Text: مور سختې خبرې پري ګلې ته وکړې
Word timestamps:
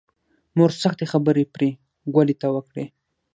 مور 0.57 0.71
سختې 0.83 1.05
خبرې 1.11 1.43
پري 1.53 1.69
ګلې 2.15 2.35
ته 2.41 2.47
وکړې 2.55 2.85